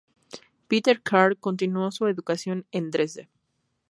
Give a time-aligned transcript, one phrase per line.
[0.67, 3.29] Peter Carl continuó su educación en Dresde.